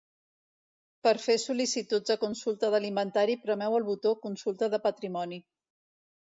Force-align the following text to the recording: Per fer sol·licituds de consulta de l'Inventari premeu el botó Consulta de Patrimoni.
Per 1.07 1.11
fer 1.25 1.35
sol·licituds 1.43 2.11
de 2.11 2.17
consulta 2.23 2.71
de 2.77 2.79
l'Inventari 2.85 3.37
premeu 3.45 3.77
el 3.81 3.87
botó 3.91 4.15
Consulta 4.25 4.71
de 4.77 4.81
Patrimoni. 4.89 5.41